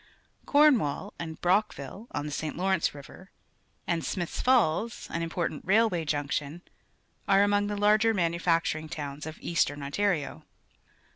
Cornwall 0.47 1.13
and 1.19 1.39
Brockville, 1.41 2.07
on 2.09 2.25
the 2.25 2.31
St. 2.31 2.57
Law 2.57 2.71
rence 2.73 2.95
River, 2.95 3.29
and 3.85 4.01
Srmih's 4.01 4.41
Falls, 4.41 5.07
an 5.11 5.21
important 5.21 5.63
90 5.63 5.65
PUBLIC 5.67 5.69
SCHOOL 5.69 5.87
GEOGRAPHY 5.87 5.95
railway 5.95 6.05
junction, 6.49 6.61
are 7.27 7.43
among 7.43 7.67
the 7.67 7.77
larger 7.77 8.11
manu 8.11 8.39
facturing 8.39 8.89
towns 8.89 9.27
of 9.27 9.37
eastern 9.41 9.83
Ontario. 9.83 10.43